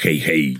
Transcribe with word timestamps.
Hey, 0.00 0.18
hey. 0.18 0.56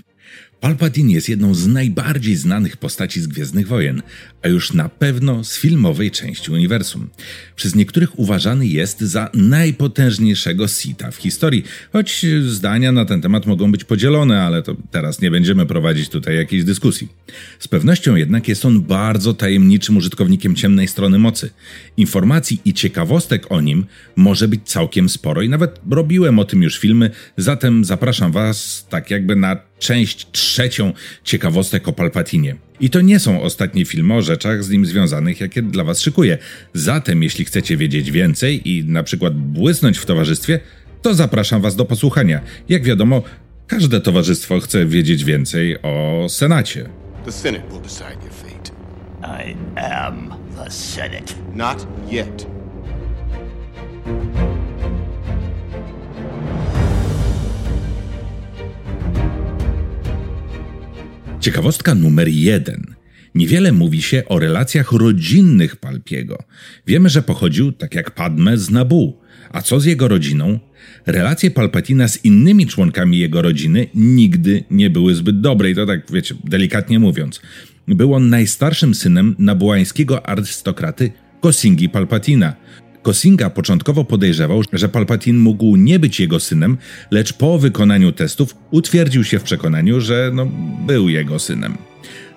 Palpatine 0.59 1.13
jest 1.13 1.29
jedną 1.29 1.53
z 1.53 1.67
najbardziej 1.67 2.35
znanych 2.35 2.77
postaci 2.77 3.21
z 3.21 3.27
Gwiezdnych 3.27 3.67
Wojen, 3.67 4.01
a 4.41 4.47
już 4.47 4.73
na 4.73 4.89
pewno 4.89 5.43
z 5.43 5.57
filmowej 5.57 6.11
części 6.11 6.51
uniwersum. 6.51 7.09
Przez 7.55 7.75
niektórych 7.75 8.19
uważany 8.19 8.67
jest 8.67 9.01
za 9.01 9.29
najpotężniejszego 9.33 10.67
Sita 10.67 11.11
w 11.11 11.15
historii, 11.15 11.63
choć 11.93 12.25
zdania 12.47 12.91
na 12.91 13.05
ten 13.05 13.21
temat 13.21 13.45
mogą 13.45 13.71
być 13.71 13.83
podzielone, 13.83 14.41
ale 14.41 14.63
to 14.63 14.75
teraz 14.91 15.21
nie 15.21 15.31
będziemy 15.31 15.65
prowadzić 15.65 16.09
tutaj 16.09 16.35
jakiejś 16.35 16.63
dyskusji. 16.63 17.07
Z 17.59 17.67
pewnością 17.67 18.15
jednak 18.15 18.47
jest 18.47 18.65
on 18.65 18.81
bardzo 18.81 19.33
tajemniczym 19.33 19.97
użytkownikiem 19.97 20.55
ciemnej 20.55 20.87
strony 20.87 21.19
mocy. 21.19 21.49
Informacji 21.97 22.61
i 22.65 22.73
ciekawostek 22.73 23.51
o 23.51 23.61
nim 23.61 23.85
może 24.15 24.47
być 24.47 24.61
całkiem 24.63 25.09
sporo 25.09 25.41
i 25.41 25.49
nawet 25.49 25.79
robiłem 25.91 26.39
o 26.39 26.45
tym 26.45 26.63
już 26.63 26.79
filmy, 26.79 27.11
zatem 27.37 27.85
zapraszam 27.85 28.31
Was 28.31 28.87
tak 28.89 29.11
jakby 29.11 29.35
na 29.35 29.68
część 29.79 30.27
trzecią 30.31 30.93
ciekawostek 31.23 31.87
o 31.87 31.93
Palpatinie. 31.93 32.55
I 32.79 32.89
to 32.89 33.01
nie 33.01 33.19
są 33.19 33.41
ostatnie 33.41 33.85
filmy 33.85 34.13
o 34.13 34.21
rzeczach 34.21 34.63
z 34.63 34.69
nim 34.69 34.85
związanych, 34.85 35.41
jakie 35.41 35.61
dla 35.61 35.83
Was 35.83 36.01
szykuję. 36.01 36.37
Zatem, 36.73 37.23
jeśli 37.23 37.45
chcecie 37.45 37.77
wiedzieć 37.77 38.11
więcej 38.11 38.69
i 38.69 38.83
na 38.83 39.03
przykład 39.03 39.35
błysnąć 39.35 39.97
w 39.97 40.05
towarzystwie, 40.05 40.59
to 41.01 41.13
zapraszam 41.13 41.61
Was 41.61 41.75
do 41.75 41.85
posłuchania. 41.85 42.41
Jak 42.69 42.83
wiadomo, 42.83 43.23
każde 43.67 44.01
towarzystwo 44.01 44.59
chce 44.59 44.85
wiedzieć 44.85 45.23
więcej 45.23 45.81
o 45.81 46.25
Senacie. 46.29 46.89
The 47.25 47.31
Senate 47.31 47.63
will 47.69 47.81
decide 47.81 48.17
your 48.23 48.33
fate. 48.33 48.71
I 49.21 49.55
am 49.75 50.33
the 50.55 50.71
Senate. 50.71 51.33
Not 51.55 51.87
yet. 52.11 52.58
Ciekawostka 61.39 61.95
numer 61.95 62.27
jeden. 62.27 62.95
Niewiele 63.35 63.71
mówi 63.71 64.01
się 64.01 64.23
o 64.25 64.39
relacjach 64.39 64.91
rodzinnych 64.91 65.75
Palpiego. 65.75 66.37
Wiemy, 66.87 67.09
że 67.09 67.21
pochodził, 67.21 67.71
tak 67.71 67.95
jak 67.95 68.11
Padme, 68.11 68.57
z 68.57 68.69
Nabu. 68.69 69.17
A 69.51 69.61
co 69.61 69.79
z 69.79 69.85
jego 69.85 70.07
rodziną? 70.07 70.59
Relacje 71.05 71.51
Palpatina 71.51 72.07
z 72.07 72.25
innymi 72.25 72.67
członkami 72.67 73.19
jego 73.19 73.41
rodziny 73.41 73.87
nigdy 73.95 74.63
nie 74.71 74.89
były 74.89 75.15
zbyt 75.15 75.41
dobre 75.41 75.69
i 75.69 75.75
to 75.75 75.85
tak, 75.85 76.11
wiecie, 76.11 76.35
delikatnie 76.43 76.99
mówiąc. 76.99 77.41
Był 77.87 78.13
on 78.13 78.29
najstarszym 78.29 78.95
synem 78.95 79.35
nabułańskiego 79.39 80.25
arystokraty 80.25 81.11
Kosingi 81.41 81.89
Palpatina. 81.89 82.55
Kosinga 83.01 83.49
początkowo 83.49 84.03
podejrzewał, 84.03 84.61
że 84.73 84.89
Palpatine 84.89 85.39
mógł 85.39 85.75
nie 85.75 85.99
być 85.99 86.19
jego 86.19 86.39
synem, 86.39 86.77
lecz 87.11 87.33
po 87.33 87.59
wykonaniu 87.59 88.11
testów 88.11 88.55
utwierdził 88.71 89.23
się 89.23 89.39
w 89.39 89.43
przekonaniu, 89.43 90.01
że 90.01 90.31
no, 90.33 90.47
był 90.85 91.09
jego 91.09 91.39
synem. 91.39 91.77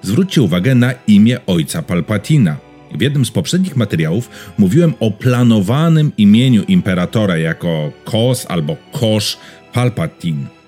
Zwróćcie 0.02 0.42
uwagę 0.42 0.74
na 0.74 0.94
imię 1.06 1.38
ojca 1.46 1.82
Palpatina. 1.82 2.56
W 2.94 3.00
jednym 3.00 3.24
z 3.24 3.30
poprzednich 3.30 3.76
materiałów 3.76 4.30
mówiłem 4.58 4.94
o 5.00 5.10
planowanym 5.10 6.12
imieniu 6.18 6.62
imperatora 6.62 7.36
jako 7.36 7.92
Kos 8.04 8.46
albo 8.48 8.76
Kosz 8.92 9.38
Palpatine. 9.72 10.61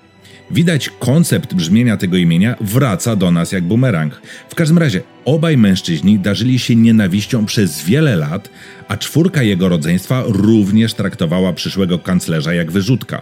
Widać, 0.55 0.89
koncept 0.99 1.53
brzmienia 1.53 1.97
tego 1.97 2.17
imienia 2.17 2.55
wraca 2.61 3.15
do 3.15 3.31
nas 3.31 3.51
jak 3.51 3.63
bumerang. 3.63 4.21
W 4.49 4.55
każdym 4.55 4.77
razie, 4.77 5.01
obaj 5.25 5.57
mężczyźni 5.57 6.19
darzyli 6.19 6.59
się 6.59 6.75
nienawiścią 6.75 7.45
przez 7.45 7.83
wiele 7.83 8.15
lat, 8.15 8.49
a 8.87 8.97
czwórka 8.97 9.43
jego 9.43 9.69
rodzeństwa 9.69 10.23
również 10.27 10.93
traktowała 10.93 11.53
przyszłego 11.53 11.99
kanclerza 11.99 12.53
jak 12.53 12.71
wyrzutka. 12.71 13.21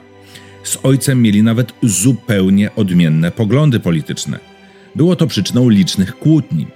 Z 0.64 0.78
ojcem 0.84 1.22
mieli 1.22 1.44
nawet 1.44 1.74
zupełnie 1.84 2.76
odmienne 2.76 3.32
poglądy 3.32 3.80
polityczne. 3.80 4.40
Było 4.96 5.16
to 5.16 5.28
przyczyną 5.28 5.70
licznych 5.70 6.16
kłótni. 6.16 6.68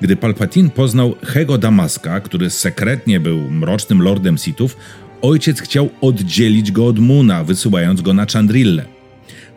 Gdy 0.00 0.16
Palpatine 0.16 0.70
poznał 0.70 1.14
Hego 1.22 1.58
Damaska, 1.58 2.20
który 2.20 2.50
sekretnie 2.50 3.20
był 3.20 3.50
mrocznym 3.50 4.02
lordem 4.02 4.38
Sithów, 4.38 4.76
ojciec 5.22 5.60
chciał 5.60 5.90
oddzielić 6.00 6.72
go 6.72 6.86
od 6.86 6.98
Muna, 6.98 7.44
wysyłając 7.44 8.00
go 8.00 8.14
na 8.14 8.26
Chandrillę. 8.26 8.95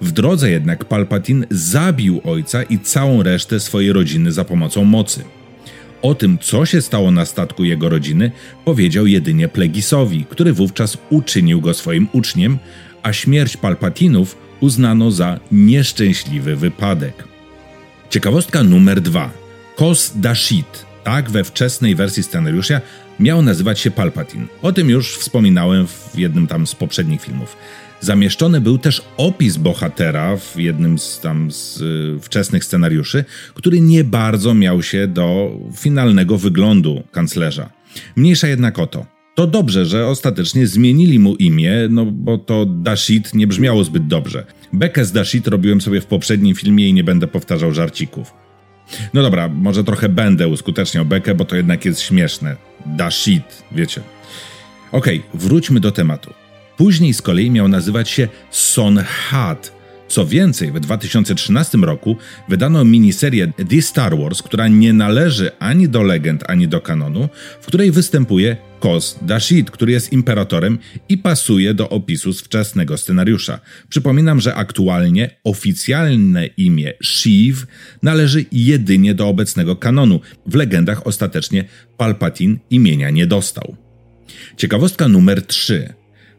W 0.02 0.12
drodze 0.12 0.52
jednak 0.52 0.86
Palpatine 0.86 1.46
zabił 1.52 2.22
ojca 2.24 2.64
i 2.64 2.80
całą 2.80 3.24
resztę 3.24 3.60
swojej 3.60 3.94
rodziny 3.94 4.32
za 4.32 4.46
pomocą 4.46 4.84
mocy. 4.84 5.24
O 6.02 6.16
tym, 6.16 6.38
co 6.42 6.66
się 6.66 6.82
stało 6.82 7.12
na 7.12 7.26
statku 7.26 7.64
jego 7.64 7.90
rodziny, 7.90 8.32
powiedział 8.66 9.08
jedynie 9.08 9.48
Plegisowi, 9.48 10.26
który 10.30 10.54
wówczas 10.54 10.98
uczynił 11.10 11.62
go 11.62 11.74
swoim 11.74 12.08
uczniem, 12.12 12.58
a 13.04 13.14
śmierć 13.14 13.58
Palpatinów 13.58 14.38
uznano 14.60 15.12
za 15.12 15.40
nieszczęśliwy 15.52 16.56
wypadek. 16.56 17.24
Ciekawostka 18.10 18.64
numer 18.64 19.02
dwa. 19.02 19.32
Kos 19.76 20.12
Dashit, 20.16 20.86
tak 21.04 21.32
we 21.32 21.44
wczesnej 21.44 21.96
wersji 21.96 22.24
scenariusza 22.24 22.82
miał 23.20 23.42
nazywać 23.42 23.80
się 23.80 23.92
Palpatine. 23.92 24.46
O 24.62 24.72
tym 24.72 24.90
już 24.90 25.18
wspominałem 25.18 25.88
w 25.88 26.12
jednym 26.18 26.48
tam 26.48 26.68
z 26.68 26.76
poprzednich 26.76 27.22
filmów. 27.22 27.58
Zamieszczony 28.02 28.62
był 28.62 28.78
też 28.78 29.02
opis 29.18 29.58
bohatera 29.58 30.38
w 30.38 30.58
jednym 30.58 31.00
z 31.00 31.20
tam 31.20 31.52
z 31.52 31.82
y, 31.82 32.20
wczesnych 32.22 32.64
scenariuszy, 32.64 33.26
który 33.54 33.82
nie 33.82 34.04
bardzo 34.04 34.54
miał 34.54 34.84
się 34.84 35.08
do 35.08 35.52
finalnego 35.76 36.38
wyglądu 36.38 37.04
kanclerza. 37.12 37.70
Mniejsza 38.16 38.48
jednak 38.48 38.80
o 38.80 38.88
to. 38.88 39.06
To 39.36 39.48
dobrze, 39.48 39.86
że 39.86 40.08
ostatecznie 40.08 40.68
zmienili 40.68 41.20
mu 41.20 41.36
imię, 41.36 41.88
no 41.90 42.06
bo 42.06 42.38
to 42.38 42.66
Dashit 42.66 43.34
nie 43.34 43.48
brzmiało 43.48 43.84
zbyt 43.84 44.08
dobrze. 44.08 44.46
Bekę 44.74 45.06
z 45.06 45.12
Dashit 45.12 45.48
robiłem 45.48 45.82
sobie 45.82 46.02
w 46.02 46.06
poprzednim 46.06 46.56
filmie 46.56 46.90
i 46.90 46.94
nie 46.94 47.04
będę 47.04 47.28
powtarzał 47.28 47.74
żarcików. 47.74 48.34
No 49.14 49.22
dobra, 49.22 49.50
może 49.50 49.84
trochę 49.84 50.10
będę 50.10 50.48
uskuteczniał 50.48 51.06
bekę, 51.06 51.36
bo 51.36 51.46
to 51.46 51.56
jednak 51.56 51.86
jest 51.86 52.02
śmieszne. 52.02 52.56
Dashit, 52.86 53.64
wiecie. 53.72 54.02
Okej, 54.92 55.20
okay, 55.20 55.40
wróćmy 55.40 55.80
do 55.80 55.92
tematu. 55.92 56.34
Później 56.78 57.14
z 57.14 57.22
kolei 57.22 57.52
miał 57.52 57.68
nazywać 57.68 58.10
się 58.10 58.28
Son 58.52 59.00
Hat. 59.00 59.80
Co 60.08 60.26
więcej, 60.26 60.72
w 60.72 60.80
2013 60.80 61.78
roku 61.78 62.18
wydano 62.50 62.86
miniserię 62.86 63.52
The 63.70 63.82
Star 63.82 64.18
Wars, 64.18 64.42
która 64.42 64.68
nie 64.68 64.94
należy 64.94 65.52
ani 65.60 65.90
do 65.90 66.04
legend, 66.04 66.44
ani 66.48 66.68
do 66.68 66.82
kanonu, 66.82 67.30
w 67.62 67.66
której 67.66 67.92
występuje 67.92 68.58
Kos 68.80 69.20
Dashid, 69.22 69.72
który 69.72 69.92
jest 69.92 70.14
imperatorem 70.14 70.78
i 71.10 71.18
pasuje 71.18 71.74
do 71.74 71.90
opisu 71.90 72.34
z 72.34 72.42
wczesnego 72.42 72.98
scenariusza. 72.98 73.60
Przypominam, 73.90 74.40
że 74.40 74.56
aktualnie 74.56 75.30
oficjalne 75.44 76.46
imię 76.46 76.94
Shiv 77.04 77.66
należy 78.04 78.46
jedynie 78.52 79.16
do 79.16 79.28
obecnego 79.28 79.76
kanonu. 79.76 80.20
W 80.46 80.56
legendach 80.56 81.08
ostatecznie 81.08 81.66
Palpatine 81.98 82.58
imienia 82.70 83.10
nie 83.10 83.28
dostał. 83.28 83.76
Ciekawostka 84.58 85.08
numer 85.08 85.46
3. 85.46 85.94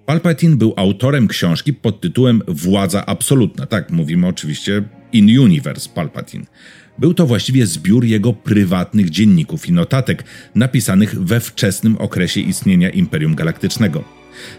Palpatine 0.07 0.57
był 0.57 0.75
autorem 0.77 1.29
książki 1.29 1.75
pod 1.75 2.01
tytułem 2.01 2.43
Władza 2.49 3.07
Absolutna. 3.07 3.67
Tak, 3.67 3.91
mówimy 3.91 4.27
oczywiście 4.27 4.83
In 5.13 5.41
Universe 5.41 5.89
Palpatine. 5.95 6.47
Był 6.99 7.15
to 7.15 7.27
właściwie 7.27 7.67
zbiór 7.67 8.05
jego 8.05 8.33
prywatnych 8.33 9.11
dzienników 9.11 9.69
i 9.69 9.73
notatek, 9.73 10.25
napisanych 10.55 11.25
we 11.25 11.41
wczesnym 11.41 11.97
okresie 11.97 12.41
istnienia 12.41 12.91
Imperium 12.91 13.35
Galaktycznego. 13.35 14.05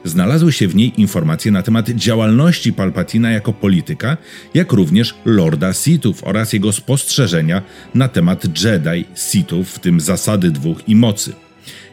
Znalazły 0.06 0.52
się 0.52 0.68
w 0.68 0.76
niej 0.76 1.02
informacje 1.02 1.52
na 1.52 1.64
temat 1.64 1.90
działalności 1.90 2.74
Palpatina 2.74 3.32
jako 3.32 3.54
polityka, 3.54 4.18
jak 4.54 4.74
również 4.74 5.16
Lorda 5.26 5.74
Sithów 5.74 6.24
oraz 6.24 6.54
jego 6.54 6.72
spostrzeżenia 6.72 7.62
na 7.96 8.08
temat 8.08 8.64
Jedi, 8.64 9.06
Sithów, 9.16 9.70
w 9.70 9.80
tym 9.80 10.00
zasady 10.00 10.52
dwóch 10.52 10.90
i 10.90 10.96
mocy. 10.96 11.34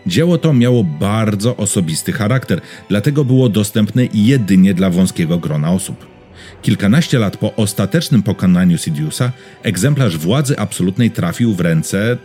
Dzieło 0.07 0.39
to 0.39 0.53
miało 0.53 0.85
bardzo 0.85 1.57
osobisty 1.57 2.13
charakter, 2.13 2.61
dlatego 2.89 3.25
było 3.25 3.49
dostępne 3.49 4.09
jedynie 4.15 4.75
dla 4.75 4.91
wąskiego 4.91 5.39
grona 5.39 5.73
osób. 5.73 6.18
Kilkanaście 6.63 7.19
lat 7.19 7.37
po 7.37 7.57
ostatecznym 7.57 8.23
pokonaniu 8.23 8.79
Sidiousa, 8.79 9.33
egzemplarz 9.63 10.17
władzy 10.17 10.59
absolutnej 10.59 11.11
trafił 11.11 11.55
w 11.55 11.61
ręce 11.61 12.17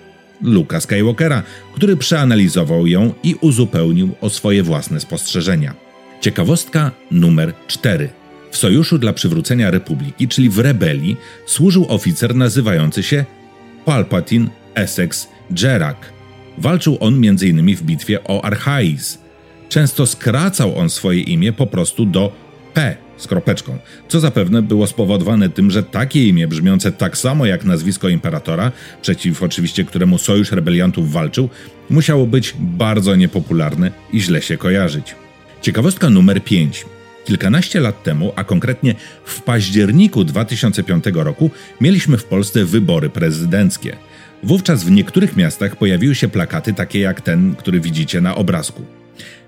Luka 0.42 0.82
Skywalkera, 0.82 1.44
który 1.76 1.98
przeanalizował 1.98 2.88
ją 2.88 3.14
i 3.24 3.36
uzupełnił 3.42 4.16
o 4.22 4.30
swoje 4.30 4.64
własne 4.64 5.00
spostrzeżenia. 5.00 5.74
Ciekawostka 6.22 6.92
numer 7.12 7.54
4. 7.68 8.10
W 8.52 8.58
Sojuszu 8.58 8.98
dla 8.98 9.14
Przywrócenia 9.14 9.72
Republiki, 9.72 10.28
czyli 10.28 10.50
w 10.50 10.60
rebelii, 10.60 11.18
służył 11.46 11.86
oficer 11.90 12.36
nazywający 12.36 13.04
się 13.04 13.26
Palpatine 13.86 14.50
Essex 14.76 15.28
Jerak. 15.62 16.14
Walczył 16.58 16.98
on 17.00 17.14
m.in. 17.14 17.76
w 17.76 17.84
bitwie 17.84 18.24
o 18.24 18.46
Archais. 18.46 19.18
Często 19.70 20.06
skracał 20.06 20.78
on 20.78 20.90
swoje 20.90 21.22
imię 21.22 21.54
po 21.54 21.68
prostu 21.68 22.06
do 22.06 22.32
P 22.74 22.98
z 23.18 23.28
kropeczką, 23.28 23.78
co 24.08 24.20
zapewne 24.20 24.62
było 24.62 24.88
spowodowane 24.88 25.50
tym, 25.50 25.72
że 25.72 25.84
takie 25.84 26.28
imię 26.28 26.48
brzmiące 26.48 26.92
tak 26.92 27.18
samo 27.18 27.46
jak 27.46 27.66
nazwisko 27.66 28.10
imperatora, 28.10 28.72
przeciw 29.02 29.44
oczywiście 29.44 29.86
któremu 29.86 30.18
sojusz 30.18 30.52
rebeliantów 30.52 31.12
walczył, 31.12 31.50
musiało 31.90 32.28
być 32.28 32.56
bardzo 32.60 33.16
niepopularne 33.16 33.92
i 34.14 34.22
źle 34.22 34.42
się 34.42 34.58
kojarzyć. 34.58 35.16
Ciekawostka 35.62 36.10
numer 36.10 36.44
5. 36.44 36.86
Kilkanaście 37.26 37.80
lat 37.80 38.04
temu, 38.04 38.34
a 38.36 38.44
konkretnie 38.44 38.96
w 39.26 39.42
październiku 39.42 40.24
2005 40.24 41.06
roku, 41.14 41.52
mieliśmy 41.82 42.18
w 42.18 42.24
Polsce 42.24 42.66
wybory 42.66 43.10
prezydenckie. 43.10 43.96
Wówczas 44.44 44.84
w 44.84 44.92
niektórych 44.92 45.38
miastach 45.38 45.76
pojawiły 45.76 46.16
się 46.16 46.28
plakaty 46.28 46.74
takie 46.74 47.00
jak 47.00 47.22
ten, 47.22 47.56
który 47.56 47.80
widzicie 47.80 48.22
na 48.22 48.36
obrazku. 48.36 48.86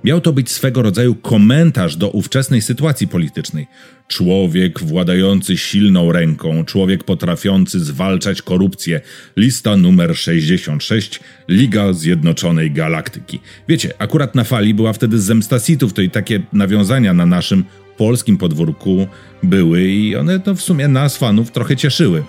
Miał 0.04 0.22
to 0.22 0.34
być 0.34 0.52
swego 0.52 0.82
rodzaju 0.82 1.16
komentarz 1.16 1.96
do 1.96 2.10
ówczesnej 2.10 2.62
sytuacji 2.62 3.08
politycznej. 3.08 3.68
Człowiek 4.08 4.80
władający 4.80 5.58
silną 5.58 6.12
ręką, 6.12 6.66
człowiek 6.66 7.04
potrafiący 7.04 7.80
zwalczać 7.80 8.42
korupcję. 8.42 9.02
Lista 9.38 9.78
numer 9.78 10.18
66, 10.18 11.20
Liga 11.50 11.94
Zjednoczonej 11.94 12.72
Galaktyki. 12.72 13.40
Wiecie, 13.68 13.94
akurat 13.98 14.36
na 14.36 14.44
fali 14.44 14.74
była 14.74 14.94
wtedy 14.94 15.20
zemsta 15.20 15.60
sitów, 15.60 15.94
to 15.94 16.02
i 16.02 16.10
takie 16.10 16.42
nawiązania 16.54 17.14
na 17.14 17.26
naszym 17.26 17.64
polskim 17.98 18.38
podwórku 18.38 19.08
były 19.44 19.84
i 19.84 20.16
one 20.16 20.40
to 20.40 20.56
w 20.56 20.62
sumie 20.62 20.88
nas 20.88 21.18
fanów 21.18 21.52
trochę 21.52 21.76
cieszyły. 21.76 22.24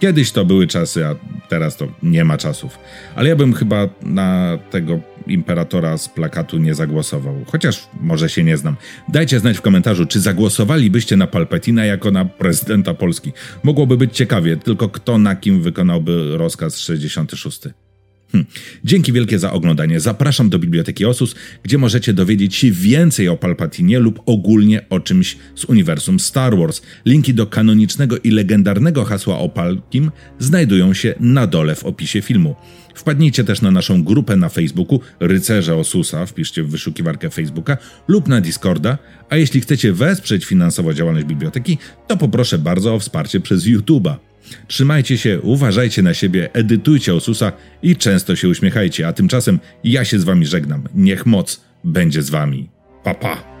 Kiedyś 0.00 0.32
to 0.32 0.44
były 0.44 0.66
czasy, 0.66 1.06
a 1.06 1.14
teraz 1.48 1.76
to 1.76 1.88
nie 2.02 2.24
ma 2.24 2.38
czasów. 2.38 2.78
Ale 3.14 3.28
ja 3.28 3.36
bym 3.36 3.54
chyba 3.54 3.88
na 4.02 4.58
tego 4.70 5.00
imperatora 5.26 5.98
z 5.98 6.08
plakatu 6.08 6.58
nie 6.58 6.74
zagłosował. 6.74 7.44
Chociaż 7.46 7.88
może 8.00 8.28
się 8.28 8.44
nie 8.44 8.56
znam. 8.56 8.76
Dajcie 9.08 9.40
znać 9.40 9.58
w 9.58 9.60
komentarzu, 9.60 10.06
czy 10.06 10.20
zagłosowalibyście 10.20 11.16
na 11.16 11.26
Palpetina 11.26 11.84
jako 11.84 12.10
na 12.10 12.24
prezydenta 12.24 12.94
Polski. 12.94 13.32
Mogłoby 13.62 13.96
być 13.96 14.16
ciekawie, 14.16 14.56
tylko 14.56 14.88
kto 14.88 15.18
na 15.18 15.36
kim 15.36 15.62
wykonałby 15.62 16.36
rozkaz 16.36 16.78
66. 16.78 17.85
Hm. 18.32 18.44
Dzięki 18.84 19.12
wielkie 19.12 19.38
za 19.38 19.52
oglądanie. 19.52 20.00
Zapraszam 20.00 20.48
do 20.48 20.58
Biblioteki 20.58 21.04
Osus, 21.04 21.34
gdzie 21.62 21.78
możecie 21.78 22.12
dowiedzieć 22.12 22.54
się 22.54 22.70
więcej 22.70 23.28
o 23.28 23.36
Palpatinie 23.36 23.98
lub 23.98 24.22
ogólnie 24.26 24.88
o 24.90 25.00
czymś 25.00 25.36
z 25.54 25.64
uniwersum 25.64 26.20
Star 26.20 26.58
Wars. 26.58 26.82
Linki 27.06 27.34
do 27.34 27.46
kanonicznego 27.46 28.18
i 28.18 28.30
legendarnego 28.30 29.04
hasła 29.04 29.38
o 29.38 29.48
Palkim 29.48 30.10
znajdują 30.38 30.94
się 30.94 31.14
na 31.20 31.46
dole 31.46 31.74
w 31.74 31.84
opisie 31.84 32.22
filmu. 32.22 32.56
Wpadnijcie 32.94 33.44
też 33.44 33.62
na 33.62 33.70
naszą 33.70 34.04
grupę 34.04 34.36
na 34.36 34.48
Facebooku 34.48 35.00
Rycerze 35.20 35.76
Osusa, 35.76 36.26
wpiszcie 36.26 36.62
w 36.62 36.70
wyszukiwarkę 36.70 37.30
Facebooka 37.30 37.76
lub 38.08 38.28
na 38.28 38.40
Discorda, 38.40 38.98
a 39.30 39.36
jeśli 39.36 39.60
chcecie 39.60 39.92
wesprzeć 39.92 40.44
finansowo 40.44 40.94
działalność 40.94 41.26
biblioteki, 41.26 41.78
to 42.06 42.16
poproszę 42.16 42.58
bardzo 42.58 42.94
o 42.94 42.98
wsparcie 42.98 43.40
przez 43.40 43.64
YouTube'a. 43.64 44.25
Trzymajcie 44.66 45.18
się, 45.18 45.40
uważajcie 45.40 46.02
na 46.02 46.14
siebie, 46.14 46.52
edytujcie 46.52 47.14
Osusa 47.14 47.52
i 47.82 47.96
często 47.96 48.36
się 48.36 48.48
uśmiechajcie, 48.48 49.08
a 49.08 49.12
tymczasem 49.12 49.58
ja 49.84 50.04
się 50.04 50.18
z 50.18 50.24
wami 50.24 50.46
żegnam. 50.46 50.82
Niech 50.94 51.26
moc 51.26 51.60
będzie 51.84 52.22
z 52.22 52.30
wami. 52.30 52.68
Pa 53.04 53.14
pa! 53.14 53.55